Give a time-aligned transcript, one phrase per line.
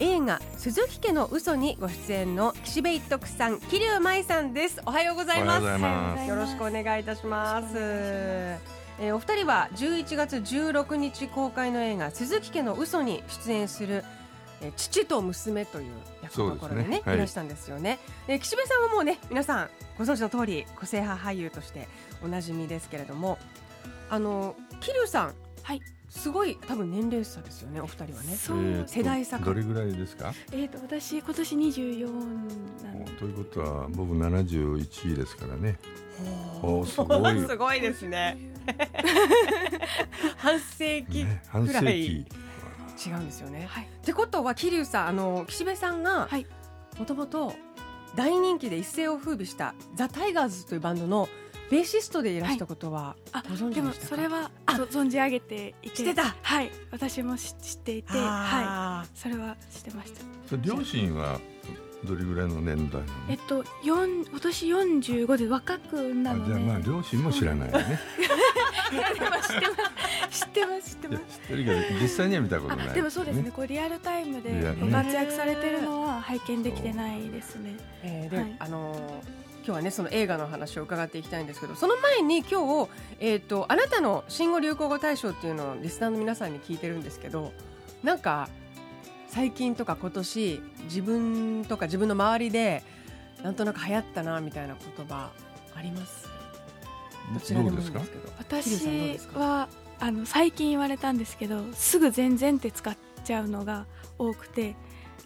[0.00, 4.82] 映画鈴木家の嘘にご出演の岸辺一徳さん桐生舞さんです。
[4.86, 6.28] おはようございます。
[6.28, 7.74] よろしくお願いいたします。
[7.76, 14.04] えー、お二人は11月16日公開の映画鈴木家の嘘に出演する
[14.60, 17.02] え父と娘という役どころでね、ね。
[17.04, 17.98] はい、いらしたんですよね、
[18.28, 21.88] え岸辺さんはもうね皆さんご存知の通り個性派俳優として
[22.22, 23.38] おなじみですけれども
[24.10, 25.80] あの桐生さんはい
[26.16, 28.36] すごい多分年齢差ですよねお二人はね。
[28.36, 30.32] そう世代差どれぐらいですか？
[30.52, 35.78] えっ、と私今年二十四なんということは僕七十一位ですからね。
[36.62, 38.38] おすごい すごいですね。
[40.38, 42.22] 半世紀くらい、違
[43.10, 43.66] うんですよね。
[43.68, 46.28] はい、ってことは桐生さんあの岸辺さんが
[46.98, 47.54] もともと
[48.14, 51.28] 大人気で一世を風靡したザタイガーズというバンドの
[51.74, 55.96] ベーシストでいらしたことはご存知でもそれは存じ上げていて。
[55.96, 56.36] してた。
[56.40, 56.70] はい。
[56.92, 58.12] 私も知っていて。
[58.12, 59.18] はい。
[59.18, 60.56] それは知ってました。
[60.58, 61.40] 両親は
[62.04, 66.54] どれぐらいの年代えっと四今年四十五で若くなので。
[66.54, 67.98] じゃあまあ両親も知らないよね。
[68.92, 68.96] い。
[68.96, 69.26] やでも
[70.30, 70.90] 知ってます。
[70.90, 71.40] 知ってます。
[71.40, 73.50] 知ってるけど実際には見たことない、でもそうですね。
[73.50, 87.52] こうリアルタイムでご活躍されてるのは拝見できてないですね、えー、で、はい、あのー今日はねその映画の話を伺っていきたいんですけどその前に今日、えーと、あなたの新語・流行語大賞っていうのをリスナーの皆さんに聞いてるんですけど
[88.02, 88.50] なんか
[89.28, 92.82] 最近とか今年自分とか自分の周りで
[93.42, 95.30] なんとなく流行ったなみたいな言葉
[95.74, 96.28] あります？
[97.32, 98.04] どちらでもいいんですけど
[98.38, 99.68] 私は
[99.98, 102.94] あの最近言われたんですけどすぐ全然って使っ
[103.24, 103.86] ちゃうのが
[104.18, 104.76] 多くて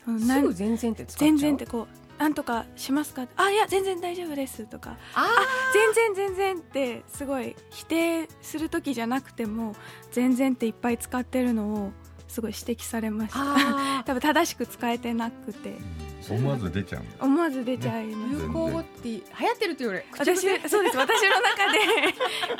[0.04, 1.28] すぐ全然って使っちゃう？
[1.28, 3.26] 全然ってこうなんとかしますか？
[3.36, 4.96] あいや全然大丈夫ですとか。
[5.14, 5.28] あ
[5.72, 9.74] 全然全然ってすごい否定する時じゃなくても
[10.10, 11.92] 全然っていっぱい使ってるのを
[12.26, 14.02] すごい指摘されました。
[14.04, 15.76] 多分正しく使えてなくて。
[16.30, 17.02] 思わず出ちゃう。
[17.20, 19.22] 思わず出ちゃいます、ね、流行語って流行
[19.54, 20.96] ってるというより私そうです。
[20.96, 22.14] 私の中で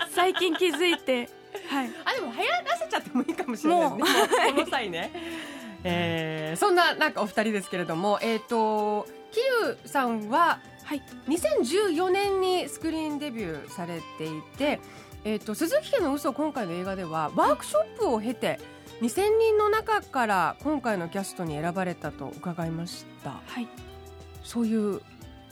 [0.15, 1.29] 最近気づいて
[1.69, 1.91] はい。
[2.05, 5.13] あでも流行らせちゃってもいいかもしれないですねこの際ね。
[5.85, 14.81] えー、そんななんかお二人ですけれどもえっ、ー、と桐生さんは、はい、2014年にスクリーンデビューされていて、
[15.25, 18.61] えーと、鈴木家の嘘今回の映画ではワークショップを経て
[19.01, 23.69] 2000人の中から今回のキャストに選ばれたと伺いました、はい、
[24.43, 25.01] そういう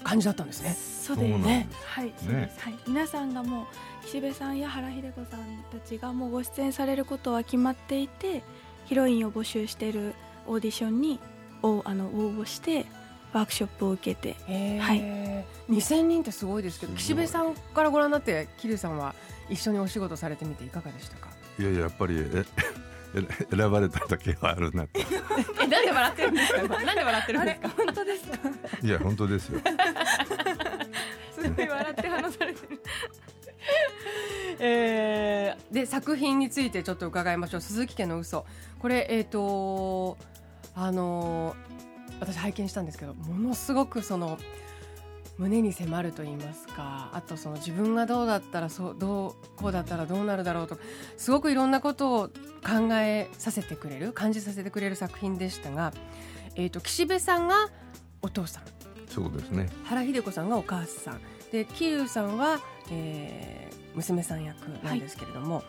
[0.02, 0.70] 感じだったんですね。
[0.72, 1.68] そうですね。
[1.84, 2.60] はい、そうです。
[2.60, 3.66] はい、皆さんがもう
[4.06, 8.42] 岸辺さんや原秀子さんたちがもうご出演されることは決まっていて、
[8.84, 10.14] ヒロインを募集している
[10.46, 11.18] オーディションに
[11.62, 12.86] をあの応募して
[13.36, 14.34] ワークショップを受けて、
[14.80, 19.14] はい、2000人ってすごいですけど岸辺さんからご覧になって桐生さんは
[19.50, 21.28] 一緒にお仕事されてみていかがでしたか？
[21.58, 22.44] いやいややっぱりえ
[23.54, 26.62] 選ばれた時はあるなえなんで笑ってるんですか？
[26.62, 27.68] なんで笑ってるんですか？
[27.68, 28.38] 本当ですか？
[28.82, 29.60] いや本当ですよ。
[31.34, 32.80] すごい笑って話されてる。
[34.58, 37.60] えー、で作品についてちょっと伺いましょう。
[37.60, 38.46] 鈴木家の嘘。
[38.78, 40.16] これえっ、ー、と
[40.74, 41.54] あの
[42.20, 44.38] 私拝見したんですけどものすごくその
[45.38, 50.78] 胸に迫ると言いますかあとその自分がどうだったらそうどうこうだったらどうなるだろうと
[51.18, 52.28] すごくいろんなことを
[52.64, 55.92] 考えさせてくれる感じさせてくれる作品でしたが、
[56.54, 57.68] えーと、岸辺さんが
[58.22, 58.62] お父さん。
[59.08, 59.68] そうですね。
[59.84, 61.20] 原秀子さんがお母さん。
[61.52, 62.60] で桐生さんは、
[62.90, 65.64] えー、娘さん役なんですけれども、はい、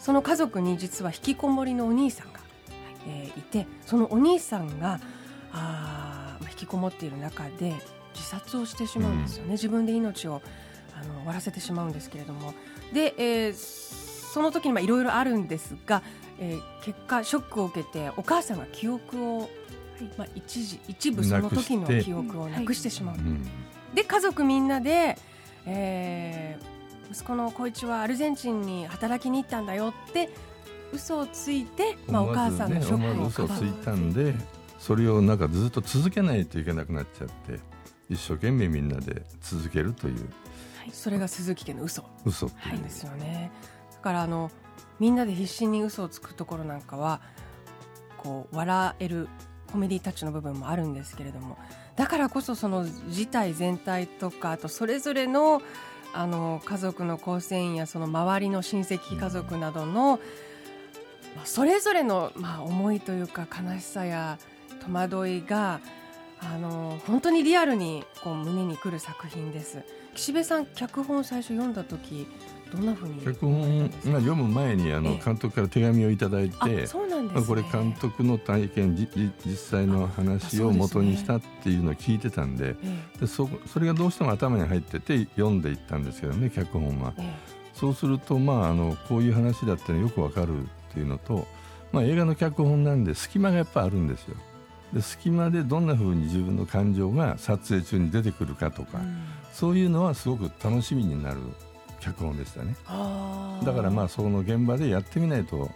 [0.00, 2.40] その家族に実は引きこもりのお兄さんが、
[3.06, 5.00] えー、いてそのお兄さんが
[5.52, 7.74] あ引きこもっている中で
[8.14, 10.42] 自殺をしてしまうんですよね、うん、自分で命を
[10.98, 12.54] あの終わらせてしまうんですけれども。
[12.92, 13.54] で、えー、
[14.32, 16.02] その時にいろいろあるんですが、
[16.38, 19.50] えー、結果ショックを受けてお母さんが記憶を、
[20.16, 23.16] まあ、一時一部その時の記憶をなくしてしまう。
[23.94, 25.18] で家族みんなで、
[25.66, 30.30] えー、息子の小一はアルゼンチンに働きに行ったんだよって
[30.92, 34.34] 嘘をついて、まあ、お母さんのショックを嘘をついたんで
[34.82, 37.60] それをなんかずっと続けないといけなくなっちゃって
[38.10, 40.28] 一生懸命みんなで続けるという、
[40.76, 42.04] はい、それが鈴木家の嘘。
[42.24, 43.52] 嘘はいですよね。
[43.92, 44.50] だからあの
[44.98, 47.20] みんなで必死に嘘をつくところなんかは
[48.18, 49.28] こう笑える
[49.70, 51.58] コメディタッチの部分もあるんですけれども
[51.94, 55.62] だからこそその事態全体とかあとそれぞれの
[56.12, 60.18] あの家族の構成員やその周りの親戚家族などの、
[61.36, 64.38] まあ、それぞれの、まあ、思いというか悲しさや
[64.86, 65.80] 戸惑いが
[66.40, 69.82] あの本当にリアルにこう胸にくる作品です。
[70.14, 72.26] 岸辺さん脚本最初読んだ時
[72.70, 73.22] どんなふうに？
[73.22, 73.88] 脚本が
[74.18, 79.08] 読む前にあの監督から手紙をいただいて、そうなんです、ね、これ監督の体験じ
[79.46, 82.76] 実際の話を元にしたっていうのを聞いてたんで
[83.20, 87.14] でそそれがどうしても頭に入ってて読んでいったんですけどね脚本は。
[87.72, 91.46] そうすると、まあ、あのこういう話だってよくわかるっていうのと、
[91.90, 94.36] まあ、映画の脚本なんで隙間がやっぱあるんですよ。
[94.92, 99.22] で隙間でどんなふうに自分の感情が撮影中に出てくるかとか、うん、
[99.52, 101.40] そういうのはすごく楽しみになる
[102.00, 102.74] 脚本でしたね。
[103.64, 105.70] だからまあその現場でやってみないと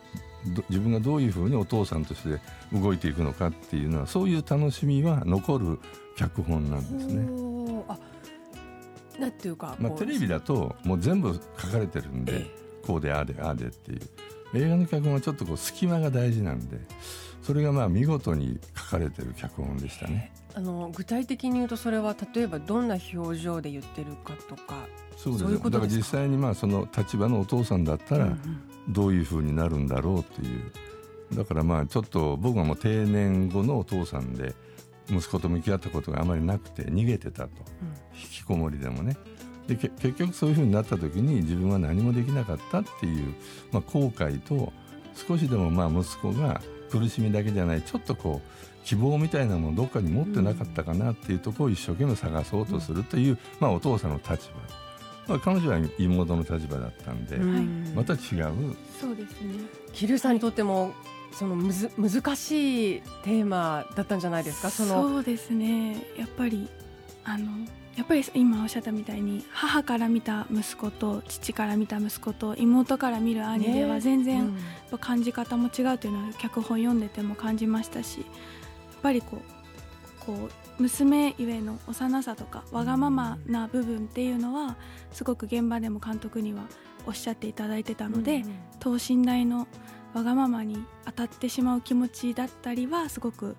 [0.68, 2.40] 自分がどういうふうにお父さんとして
[2.72, 5.78] 動いていくのかっていうのはそういう楽しみは残る
[6.16, 7.26] 脚本なんですね。
[7.88, 7.98] あ
[9.18, 12.46] なんていうか、まあ、テレビだともう全部書かれてるんで、
[12.86, 14.00] こうでああでああでっていう
[14.54, 16.78] 映画の脚本はちょっとこう隙間が大事なんで
[17.42, 20.32] それがまあ見事に書かれてる脚本でしたね。
[20.54, 24.74] あの具体的に言うとそれは例えばどんな表情で言ってるかとか
[25.16, 25.70] そうです。
[25.70, 28.36] だから実際にまあその立場のお父さんだったら
[28.88, 30.72] どういうふうになるんだろうっていう。
[31.34, 34.54] だからまあちょっと僕はもう定年後のお父さんで
[35.10, 37.50] 息子と向き合ったことがあまりなくて逃げてたと、
[38.14, 39.16] 引きこもりでもね
[39.66, 43.34] で結局そういうふうになった時に自分は何もできなかったっていう、
[43.72, 44.72] まあ、後悔と
[45.14, 46.60] 少しでもまあ息子が
[46.90, 54.36] 苦しみだけじゃないちょっとこう希望みたいなものをどっかに持ってなかったかなっていうところを一生懸命探そうとするという、まあ、お父さんの立場。
[55.26, 57.36] まあ、彼女は妹の立場だったんで、
[57.96, 58.76] また違う。
[59.00, 59.64] そうですね。
[59.92, 60.92] 桐生さんにとっても
[61.32, 64.70] そのむず難しいテーマだったんじゃないですか？
[64.70, 65.94] そのそうですね。
[66.16, 66.68] やっぱり
[67.24, 67.48] あの
[67.96, 74.54] やっぱり今おっしゃったみたいに母から見た息子と父から見た息子と妹から見る兄では全然、
[75.00, 78.26] 感じ方も違うというのは脚本読んでても感じましたしやっ
[79.02, 79.56] ぱりこう
[80.26, 80.48] こ
[80.78, 84.76] う娘ゆえの幼さとかわがままな部分っていうのは
[85.12, 86.64] すごく現場でも監督には
[87.06, 88.42] おっしゃっていただいてたので、
[88.80, 89.68] 等身大の
[90.12, 93.56] わがままに当たってしまう気持ちだったりはすごく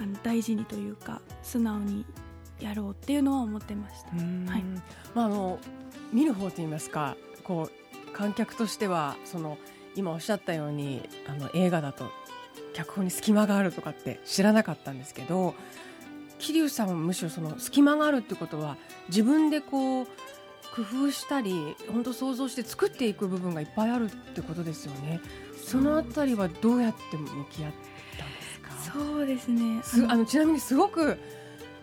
[0.00, 2.04] あの大事にというか素直に
[2.60, 4.10] やろうっていうのは思ってました。
[4.52, 4.64] はい
[5.14, 5.58] まあ、あの
[6.12, 9.58] 見る方といいますかこう観客としてはその
[9.96, 12.10] 今おっしゃったようにあの映画だと
[12.74, 15.54] 脚本に隙間があるとかって知らなかったんですけど
[16.38, 18.76] 桐生さんはむしろその隙間があるってことは
[19.08, 20.06] 自分でこう
[20.74, 25.20] 工夫したり本当想像して作っていく部分がいっぱいあるってことですよね。
[25.56, 27.72] そのあたりはどうやって向き合っ
[28.18, 28.92] たんですか？
[28.92, 29.82] そうですね。
[30.08, 31.18] あのちなみにすごく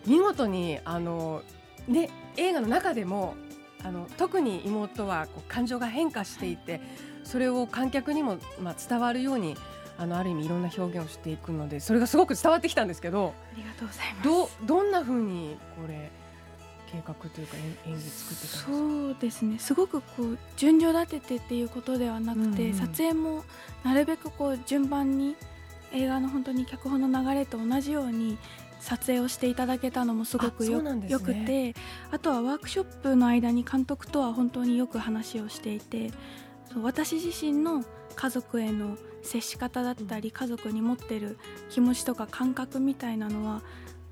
[0.07, 1.44] 見事にあの
[1.88, 3.36] ね映画の中でも
[3.83, 6.81] あの特に妹はこう感情が変化していて
[7.24, 9.56] それを観客にもまあ伝わるように
[9.98, 14.63] あのある意味いろんな表現をしていくのでそれがすごく伝わってきたんですけどありがとうございます。
[14.63, 16.09] どどんなふうにこれ
[16.92, 19.59] 計画というか演技作ってたそうですね。
[19.59, 23.44] すごくこう順序立ててっていうことではなくて、うんうん、撮影も
[23.83, 25.35] なるべくこう順番に
[25.92, 28.37] 映画の本当に脚本の流れと同じように
[28.80, 31.76] 撮影をしていただけたのもすごくよ,、ね、よくて
[32.12, 36.12] あとはワークショップの間に監督とは本当によく話をしていて
[36.81, 37.84] 私自身の
[38.16, 41.38] 家族への接し方だったり家族に持ってる
[41.69, 43.62] 気持ちとか感覚みたいなのは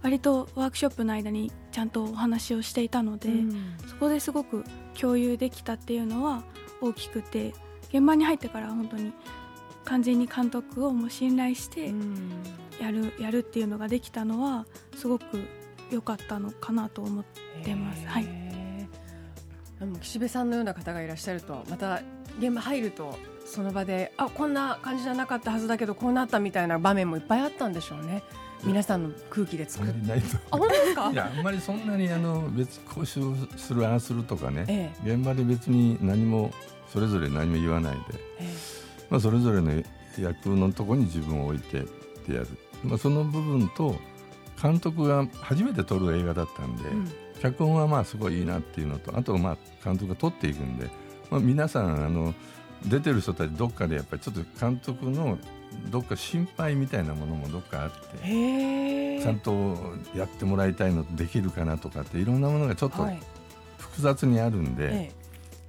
[0.01, 4.63] 割とワークショップの間にちゃんとお話をしていたので、うん、そこですごく
[5.00, 6.43] 共有できたっていうのは
[6.81, 7.53] 大きくて
[7.89, 9.13] 現場に入ってから本当に
[9.84, 11.93] 完全に監督をもう信頼して
[12.79, 14.65] やる,、やるっていうのができたのは
[14.96, 15.24] すごく
[15.91, 17.25] 良かったのかなと思っ
[17.63, 18.05] てます。
[18.05, 18.46] はい。
[20.01, 22.01] 岸辺さんのような方がいらっしゃるとまた
[22.39, 28.24] 現場入るとその場であこんな感じじゃなかったはずだけどこうなったみたいな場面もいっぱいあったんでしょうね。
[28.63, 30.08] 皆さんの空気で作って。
[30.08, 31.12] ないとあ本当ですか？
[31.13, 33.22] いやあんまりそんなにあの別講習
[33.58, 36.51] するああするとかね、ええ、現場で別に何も
[36.91, 38.01] それぞれ何も言わないで、
[38.39, 38.53] え、
[39.10, 39.72] まあ、それぞれの
[40.17, 41.84] 役のところに自分を置いて
[42.25, 42.48] ってやる、
[42.84, 43.96] まあ、その部分と
[44.62, 50.89] 監督が初めて撮る映画だったんで、うん、脚本はまあすごいいいなっていうのとあとまあ監督が撮っていくんで、
[51.29, 52.34] まあ、皆さんあの
[52.86, 55.38] 出てる人たちどっかでやっぱりちょっと監督の
[55.89, 59.75] どっか心配みたいなものもどっかあってちゃんと
[60.15, 63.08] やってもらいたいのできるかなとかっていろんなものがちょっと
[63.77, 65.12] 複雑にあるんで、はい、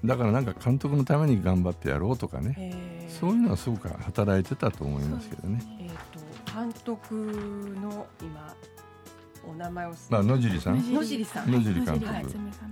[0.05, 5.63] だからなんか監督のために頑張ってやろうとかねそういうのはすごく働いてたと思いますけどね。
[5.81, 6.26] えーと、
[6.57, 7.15] 監督
[7.83, 8.57] の今
[9.47, 10.93] お名前をまあ野尻さん？
[10.93, 11.53] 野尻さん。
[11.53, 12.07] 野尻監督。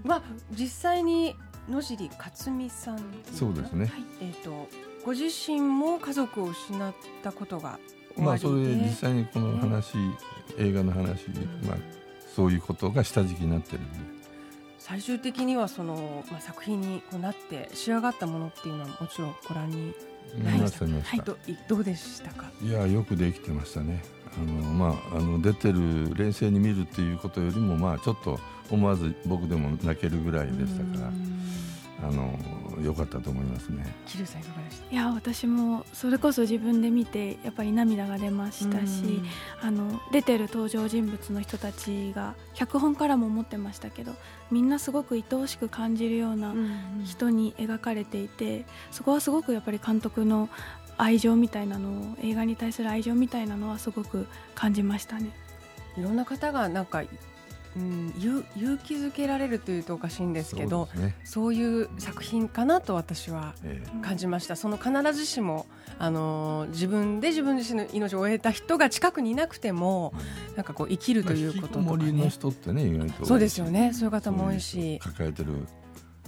[0.08, 1.36] は実際に
[1.68, 2.98] 野尻克美さん
[3.32, 4.68] そうですね、えっ、ー、と
[5.04, 7.78] ご自身も家族を失ったことが
[8.16, 9.96] まあそれ実際にこの話、
[10.58, 11.28] 映画の話、
[11.66, 11.76] まあ
[12.34, 14.14] そういうことが下敷きになってるんで。
[14.78, 19.94] 最終的にはその、まあ、作品にこうなって仕上がったものっていうのはもちろんご覧に
[20.44, 21.36] なりましたね、はい、ど
[21.68, 22.50] どうでしたか？
[22.62, 24.02] いやよくできてましたね。
[24.36, 28.40] あの、まあ、あの出てる冷静に見るっていうことよりも、まあ、ちょっと
[28.70, 31.12] 思わず僕でも泣けるぐらいでしたから。
[32.02, 32.38] あの
[32.82, 33.84] 良かったと思いますね。
[34.06, 34.92] キルさんいかがでした？
[34.92, 39.20] いや私もそれこそ自分で見てやっぱり涙が出ましたし、
[39.60, 44.12] あの出てる登場人物の人たちが脚本からも思ってましたけど
[44.50, 46.54] みんなすごく愛おしく感じるような
[47.04, 50.48] 人に描かれていてそこはすごくやっぱり監督の
[50.96, 55.30] 愛情みたいなのを映画に対する愛情みたいなのはすごく感じましたね。
[55.96, 57.02] いろんな方がなんか
[57.76, 60.88] うん、勇勇気づけられるというとおかしいんですけど
[61.24, 63.54] そう、ね,、いう作品かなと私は
[64.02, 65.66] 感じました、ええ、その必ずしも
[65.98, 70.12] あの自分で自分自身の命を終えた人が近くにいなくても、
[70.48, 73.92] うん、なんかこう生きるということとか、ね、の人ってね意外とそうですよね。
[73.92, 74.98] そういう方も多いし。
[75.02, 75.66] 抱えてる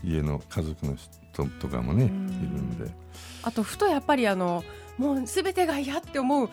[0.05, 2.91] 家の家族の人とかもね、うん、いるんで。
[3.43, 4.65] あとふとやっぱりあの
[4.99, 6.50] もうすべてが嫌って思う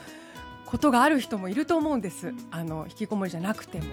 [0.73, 3.85] ことがある人もいると思うんです、あの引きこもりじゃなくても。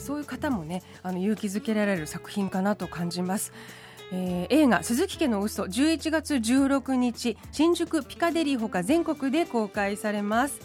[0.00, 3.52] そういう方もねあの勇気づけられる作品かなと感じます。
[4.12, 10.60] えー、映画「鈴木家の嘘11月16日新宿ピカデリーほか全国で公開されます。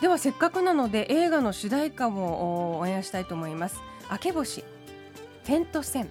[0.00, 3.82] ではせっかくなので映画の主題歌も応援したいと思います。
[4.10, 4.64] 明け星
[5.44, 6.08] テント戦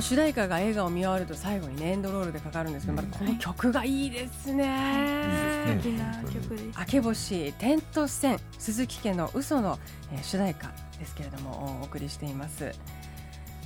[0.00, 5.66] の主題歌が映画を見終わると最後に、ね、エンドロールでかかるんですけど、ま、この曲がいいですね。
[5.66, 6.78] 素敵な曲です。
[6.78, 9.78] 明け星テント戦鈴木家の嘘の、
[10.10, 12.72] えー、主題歌ですけれどもお送りしています。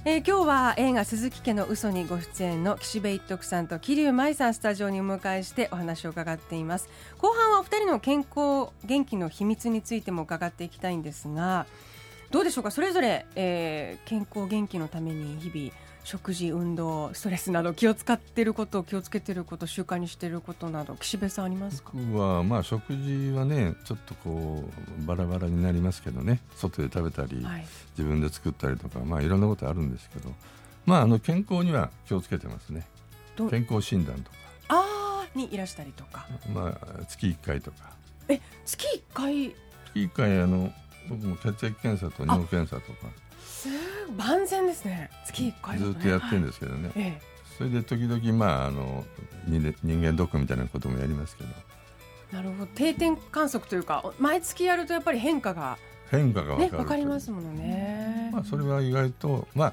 [0.06, 11.64] えー、今日は映画鈴木家の嘘にご出演の岸辺一徳さんと桐生舞さんスタジオにお迎えしてお話を伺っています後半はお二人の健康元気の秘密についても伺っていきたいんですが
[12.30, 12.70] どうでしょうか？
[12.70, 15.72] それぞれ、えー、健康元気のために日々
[16.04, 21.90] 食事、運動、ストレスなど気を使っていること気をつけていること習慣にしていることなど岸辺さんありますか？
[21.94, 24.62] 僕はまあ食事はねちょっとこ
[25.02, 26.40] うバラバラになりますけどね。
[26.56, 27.66] 外で食べたり、はい、
[27.98, 30.30] 自分で作ったりとかまあいろんなことあるんですけど。
[30.86, 32.86] まああの健康には気をつけてますね。
[33.48, 34.36] 健康診断とか。
[34.68, 36.26] あにいらしたりとか。
[36.52, 37.90] まあ月1回とか。
[38.28, 39.48] え月1回？
[39.48, 39.54] 月
[39.94, 40.70] 1回あの
[41.08, 43.08] 僕も血液検査と尿検査とか
[44.16, 45.10] 万全ですね。
[45.26, 47.20] 月1回、ね、ずっとやってるんですけどね、はい、
[47.58, 49.04] それで時々まああの
[49.46, 51.50] 人間ドックみたいなこともやりますけど。
[52.32, 52.66] なるほど。
[52.74, 55.78] 定点観測というか毎月やるとやっぱり変化が
[56.10, 59.72] 変化が分かる、ね、かりますものね、まあ、それは意外とまあ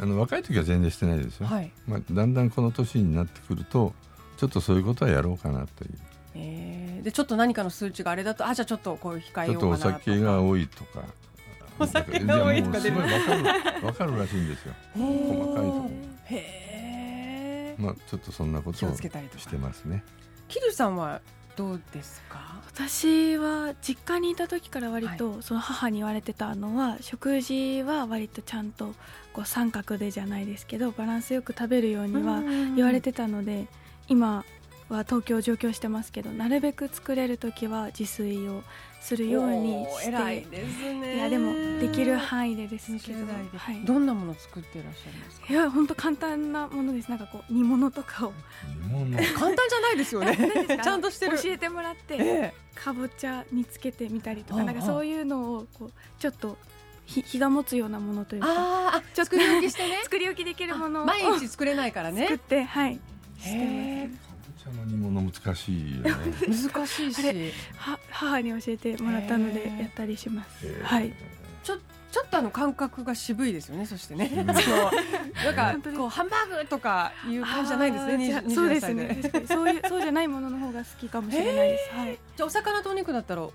[0.00, 3.92] あの若い時は全然してないですよ、はい、まあ、だんだんこの年になってくると
[4.36, 5.90] ちょっとそういうことはやろうかなという。
[6.34, 9.52] えー、でちょっと何かの数値があれだとあじゃあちょっとこう控えようかなとか。
[9.52, 11.02] ちょっとお酒が多いとか
[11.80, 13.00] お酒が多いとかでも。
[13.00, 13.42] 分かる
[13.80, 14.74] 分かるらしいんですよ。
[14.94, 15.88] 細かいとこ。
[15.88, 15.90] ろ
[16.26, 20.04] へえまあちょっとそんなことをしてますね。
[20.48, 21.20] キルさんは
[21.56, 22.60] どうですか？
[22.66, 28.94] 私は実家にいた時から割とその母に言われてたのは、食事は割とちゃんと
[29.32, 32.40] こう三角でじゃないですけどバランスよく食べるようには
[32.76, 33.66] 言われてたので
[34.08, 34.44] 今
[34.88, 38.62] は東京上京してますけどなるべく作れる時は自炊を
[39.00, 40.10] するようにして。
[40.10, 41.16] いですね。
[41.16, 43.26] いやでもできる範囲でですけど、
[43.56, 45.46] はい、どんなものを作っていらっしゃるんですか？
[45.52, 47.08] いや本当簡単なものです。
[47.08, 48.32] なんかこう煮物とかを。
[48.90, 50.36] 簡単じゃないですよね。
[50.82, 51.38] ちゃんとしてる。
[51.38, 56.58] 教えてもらって、ええ、かぼちゃにつけてみたりとかなんかそういうのをこうちょっと
[57.06, 60.00] 日日が持つようなものというかあちょっと作り置きしてね。
[60.04, 62.22] 作り置きできるものを毎日作れないからね。
[62.24, 63.00] 作ってはい。
[63.40, 64.29] してます
[64.70, 66.10] 茶の煮物難しいよね。
[66.48, 67.52] 難しいし。
[68.10, 70.66] 母に教えてもらったのでやったりします。
[70.82, 71.12] はい。
[71.62, 71.76] ちょ
[72.10, 74.28] ちょっとあの感覚が渋いですよねそしてね。
[74.44, 74.56] なん
[75.54, 79.20] かこうハンバーグとかいう感じじゃないですねそうですね。
[79.46, 81.90] そういうそうじゃないものの方が好きかもしれないです。
[81.94, 82.18] はい。
[82.36, 83.48] じゃお魚とお肉だったらあ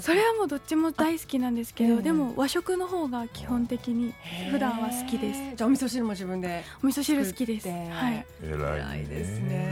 [0.00, 4.14] それはもうどっちも大好きなんですけど、でも和食の方が基本的に
[4.50, 5.40] 普段は好きです。
[5.56, 7.68] じゃあお味噌汁も自分でお味噌汁好きです。
[7.68, 8.26] はい。
[8.42, 9.70] 偉いですね。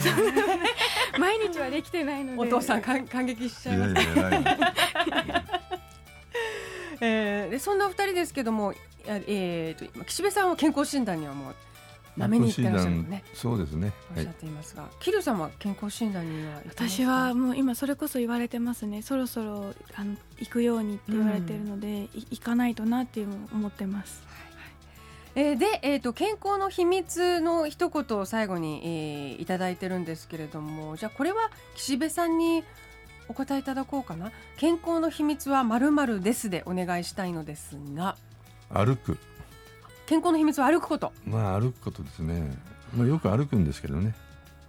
[1.18, 2.49] 毎日はできてないので。
[2.49, 3.94] お父さん感激しちゃいます。
[7.00, 8.73] えー、でそんなお二人ですけども、
[9.06, 11.54] えーと、岸辺さんは健康診断にはもう
[12.16, 13.25] まめに行ってらっしゃるね。
[13.35, 13.92] そうですね。
[14.16, 19.02] おっしゃっていますが、はい、キルさんは健康診断には私はもう今それこそ言われてますね。
[19.02, 24.23] そろそろあの行くようにって言われてるので、うん、行かないとなっていう思ってます。
[25.37, 32.62] えー、で、えーと、健康の秘密の一言を最後に、えー、いただいてるんですけれどもじゃあこれは岸辺さんに
[33.28, 38.16] お答えいただこうかな健康の秘密はまるまるですでお願いしたいのですが
[38.68, 39.18] 歩く
[40.06, 41.12] 健康の秘密は歩くこと。
[41.26, 42.56] まあ歩くことですね、
[42.96, 44.14] まあ、よく歩くんですけどね。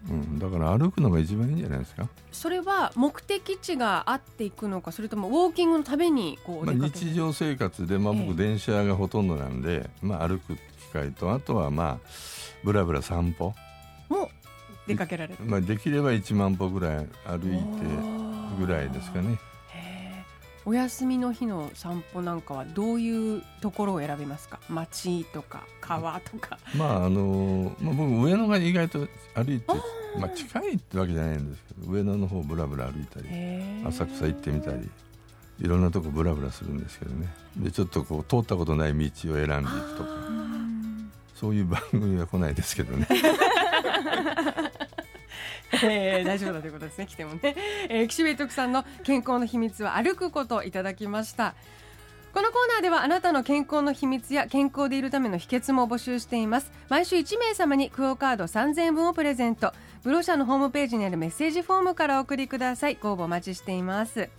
[0.07, 2.07] うん、だから歩くのが一番いいんじゃないですか？
[2.31, 10.59] それは目的地があっていくのかそれともウォーキングのためにこう、まあ、日常生活で、まあ、僕電車がほとんどなんで、ええ、まあ、歩く機
[10.93, 12.07] 会とあとはまあ
[12.63, 13.55] ぶらぶら散歩。
[14.07, 14.29] も
[14.85, 19.39] 出かけられる、まあ、できれば1万歩ぐらい歩いてぐらいですかね。
[20.65, 24.59] お休みの日の散歩なんかはどういうところを選びますか？
[24.69, 26.57] 町とか川とか。
[26.75, 29.65] まああの、まあ、僕上野が意外と歩いて
[30.19, 33.27] まあ近いってわけじゃないんですけど上野の方ぶらぶら歩いたり
[33.87, 34.89] 浅草行ってみたり
[35.59, 37.27] いろんなとこぶらぶらするんですけどね。
[37.57, 40.09] でちょっとこう通ったことない道を選んでいくとか。
[41.35, 43.05] そういう番組は来ないですけどね
[45.73, 47.07] えー、大丈夫だということですね。
[47.07, 47.55] 来てもね、
[47.89, 51.55] えー、岸辺徳さんの健康の秘密は歩くこといただきました。
[52.35, 56.69] このコーナーではあなたの健康の秘密や健康でいるための秘訣も募集しています。
[56.89, 59.71] 毎週1名様にクオカード3000円分をプレゼント。
[60.03, 62.97] ブロシャのホームページにあるメッセージフォームからお送りください。
[63.01, 64.29] ご応募お待ちしています。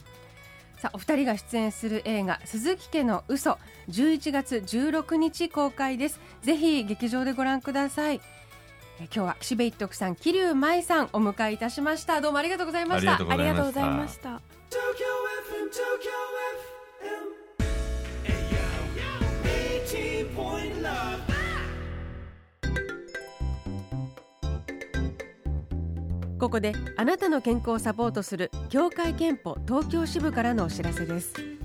[0.77, 3.57] さあお二人が出演する映画鈴木家の嘘。
[3.89, 6.21] 11月16日公開です。
[6.43, 8.21] ぜひ劇場でご覧ください。
[8.99, 12.21] 今日は岸辺一徳さん桐生舞さんお迎えいたしました。
[12.21, 13.15] どうもありがとうございました。
[13.15, 14.41] ありがとうございました。
[26.39, 31.56] ここであなたの健康をサポートする協会憲法東京支部からのお知らせです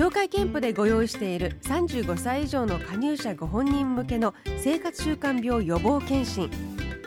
[0.00, 6.50] 協会憲法でご用意している35歳以上の加入者ご本人向けの生活習慣病予防検診。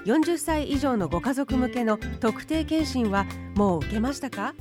[0.06, 3.26] 40歳以上のご家族向けの特定検診は
[3.56, 4.54] もう受けましたか？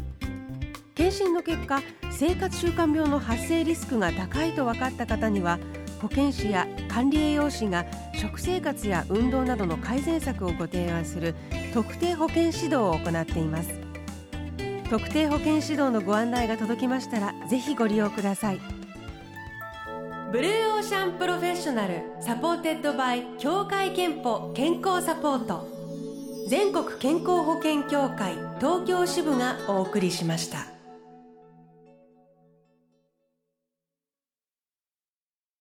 [0.94, 5.58] 検診の結果生活習慣病の発生リスクが高いと分かった方には
[6.00, 11.34] 保健師や管理栄養士が食生活や運動などの改善策をご提案する
[11.74, 13.91] 特定保健指導を行っています。
[14.92, 18.60] 特定保健指導のご案内が届きましたらぜひご利用ください
[20.30, 25.66] Blue Ocean Professional supported by 協会けんぽ健康サポート
[26.46, 30.81] 全国健康保険協会東京支部がお送りしました。